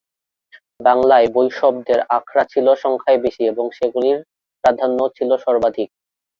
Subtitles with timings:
[0.79, 4.17] বাংলায় বৈষ্ণবদের আখড়া ছিল সংখ্যায় বেশি এবং সেগুলির
[4.63, 5.89] প্রাধান্যও ছিল সর্বাধিক।